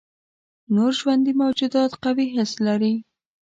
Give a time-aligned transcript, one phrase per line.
[0.75, 2.93] نور ژوندي موجودات قوي حس لري.